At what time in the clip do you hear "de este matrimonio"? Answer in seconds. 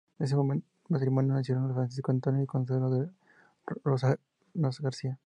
0.17-1.33